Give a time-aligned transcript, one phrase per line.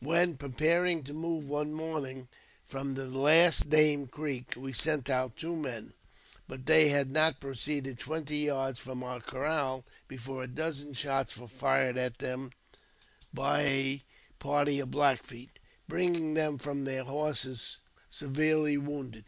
[0.00, 2.28] When pre paring to move one morning
[2.62, 5.94] from the last named creek, we sent out two men;
[6.46, 11.48] but they had not proceeded twenty yards from our corral before a dozen shots were
[11.48, 12.50] fired at them
[13.32, 15.58] by a 126 AUTOBIOGBAPHY OF party of Black Feet,
[15.88, 17.78] bringing them from their horses
[18.10, 19.24] severelj wounded.